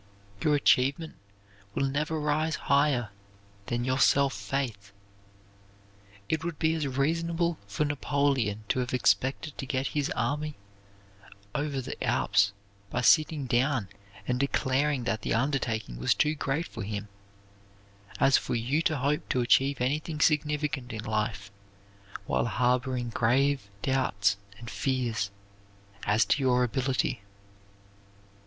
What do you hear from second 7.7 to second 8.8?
Napoleon to